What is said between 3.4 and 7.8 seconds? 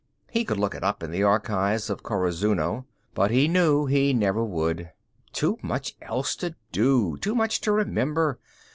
knew he never would. Too much else to do, too much to